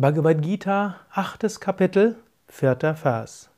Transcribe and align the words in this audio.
Bhagavad 0.00 0.42
Gita, 0.42 0.94
achtes 1.10 1.58
Kapitel, 1.58 2.14
vierter 2.46 2.94
Vers. 2.94 3.50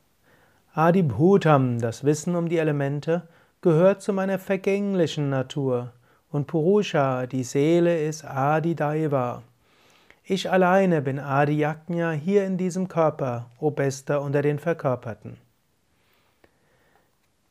Adibhutam, 0.73 1.79
das 1.79 2.03
Wissen 2.03 2.35
um 2.35 2.49
die 2.49 2.57
Elemente, 2.57 3.27
gehört 3.61 4.01
zu 4.01 4.11
meiner 4.11 4.39
vergänglichen 4.39 5.29
Natur. 5.29 5.91
Und 6.31 6.47
Purusha, 6.47 7.27
die 7.27 7.43
Seele, 7.43 8.03
ist 8.03 8.25
Adidaiva. 8.25 9.43
Ich 10.23 10.49
alleine 10.49 11.03
bin 11.03 11.19
Adi 11.19 11.59
Yajna 11.59 12.09
hier 12.13 12.43
in 12.47 12.57
diesem 12.57 12.87
Körper, 12.87 13.45
o 13.59 13.69
Bester 13.69 14.23
unter 14.23 14.41
den 14.41 14.57
Verkörperten. 14.57 15.37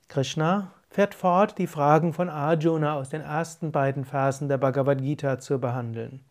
Krishna 0.09 0.73
fährt 0.91 1.15
fort, 1.15 1.59
die 1.59 1.69
Fragen 1.69 2.13
von 2.13 2.29
Arjuna 2.29 2.95
aus 2.95 3.11
den 3.11 3.21
ersten 3.21 3.71
beiden 3.71 4.05
Versen 4.05 4.49
der 4.49 4.59
Bhagavad 4.59 5.01
Gita 5.01 5.39
zu 5.39 5.61
behandeln. 5.61 6.25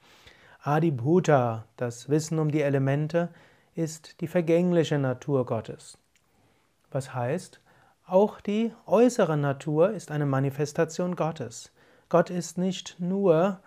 Adibhuta, 0.62 1.64
das 1.78 2.10
Wissen 2.10 2.38
um 2.38 2.52
die 2.52 2.62
Elemente, 2.62 3.30
ist 3.76 4.20
die 4.20 4.28
vergängliche 4.28 5.00
Natur 5.00 5.46
Gottes. 5.46 5.98
Was 6.92 7.14
heißt, 7.14 7.62
auch 8.06 8.42
die 8.42 8.74
äußere 8.86 9.38
Natur 9.38 9.92
ist 9.92 10.12
eine 10.12 10.26
Manifestation 10.26 11.16
Gottes. 11.16 11.72
Gott 12.10 12.30
ist 12.30 12.58
nicht 12.58 12.98
nur 13.00 13.62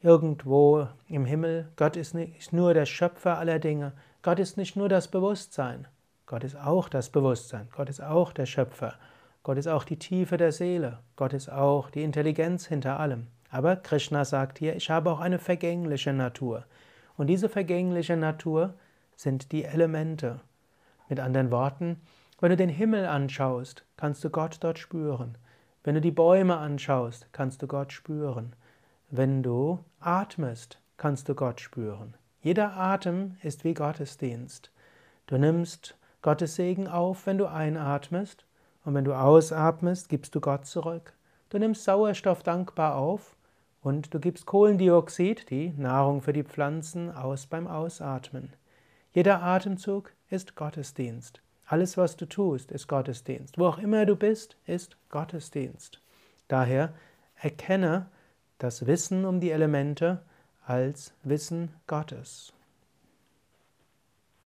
irgendwo 0.00 0.88
im 1.06 1.26
Himmel, 1.26 1.68
Gott 1.76 1.96
ist 1.96 2.14
nicht 2.14 2.50
nur 2.54 2.72
der 2.72 2.86
Schöpfer 2.86 3.36
aller 3.36 3.58
Dinge, 3.58 3.92
Gott 4.22 4.38
ist 4.38 4.56
nicht 4.56 4.74
nur 4.74 4.88
das 4.88 5.08
Bewusstsein, 5.08 5.86
Gott 6.24 6.44
ist 6.44 6.56
auch 6.56 6.88
das 6.88 7.10
Bewusstsein, 7.10 7.68
Gott 7.76 7.90
ist 7.90 8.00
auch 8.00 8.32
der 8.32 8.46
Schöpfer, 8.46 8.94
Gott 9.42 9.58
ist 9.58 9.68
auch 9.68 9.84
die 9.84 9.98
Tiefe 9.98 10.38
der 10.38 10.52
Seele, 10.52 11.00
Gott 11.16 11.34
ist 11.34 11.50
auch 11.50 11.90
die 11.90 12.04
Intelligenz 12.04 12.64
hinter 12.66 12.98
allem. 12.98 13.26
Aber 13.50 13.76
Krishna 13.76 14.24
sagt 14.24 14.58
hier, 14.58 14.76
ich 14.76 14.90
habe 14.90 15.10
auch 15.10 15.20
eine 15.20 15.38
vergängliche 15.38 16.12
Natur. 16.12 16.64
Und 17.16 17.28
diese 17.28 17.48
vergängliche 17.48 18.16
Natur 18.16 18.74
sind 19.16 19.52
die 19.52 19.64
Elemente. 19.64 20.40
Mit 21.08 21.20
anderen 21.20 21.50
Worten, 21.50 22.00
wenn 22.40 22.50
du 22.50 22.56
den 22.56 22.68
Himmel 22.68 23.06
anschaust, 23.06 23.84
kannst 23.96 24.22
du 24.22 24.30
Gott 24.30 24.58
dort 24.60 24.78
spüren. 24.78 25.38
Wenn 25.82 25.94
du 25.94 26.00
die 26.00 26.10
Bäume 26.10 26.58
anschaust, 26.58 27.28
kannst 27.32 27.62
du 27.62 27.66
Gott 27.66 27.92
spüren. 27.92 28.54
Wenn 29.10 29.42
du 29.42 29.78
atmest, 30.00 30.80
kannst 30.98 31.28
du 31.28 31.34
Gott 31.34 31.60
spüren. 31.60 32.14
Jeder 32.42 32.76
Atem 32.76 33.36
ist 33.42 33.64
wie 33.64 33.74
Gottesdienst. 33.74 34.70
Du 35.26 35.38
nimmst 35.38 35.96
Gottes 36.20 36.56
Segen 36.56 36.88
auf, 36.88 37.26
wenn 37.26 37.38
du 37.38 37.46
einatmest, 37.46 38.44
und 38.84 38.94
wenn 38.94 39.04
du 39.04 39.14
ausatmest, 39.14 40.08
gibst 40.08 40.34
du 40.34 40.40
Gott 40.40 40.66
zurück. 40.66 41.12
Du 41.50 41.58
nimmst 41.58 41.84
Sauerstoff 41.84 42.42
dankbar 42.42 42.96
auf 42.96 43.36
und 43.82 44.12
du 44.12 44.20
gibst 44.20 44.46
Kohlendioxid, 44.46 45.50
die 45.50 45.72
Nahrung 45.76 46.22
für 46.22 46.32
die 46.32 46.44
Pflanzen, 46.44 47.10
aus 47.10 47.46
beim 47.46 47.66
Ausatmen. 47.66 48.52
Jeder 49.12 49.42
Atemzug 49.42 50.12
ist 50.30 50.56
Gottesdienst. 50.56 51.40
Alles, 51.66 51.96
was 51.96 52.16
du 52.16 52.26
tust, 52.26 52.72
ist 52.72 52.88
Gottesdienst. 52.88 53.58
Wo 53.58 53.66
auch 53.66 53.78
immer 53.78 54.06
du 54.06 54.16
bist, 54.16 54.56
ist 54.66 54.96
Gottesdienst. 55.10 56.00
Daher 56.48 56.94
erkenne 57.36 58.06
das 58.58 58.86
Wissen 58.86 59.24
um 59.24 59.40
die 59.40 59.50
Elemente 59.50 60.22
als 60.64 61.14
Wissen 61.22 61.74
Gottes. 61.86 62.52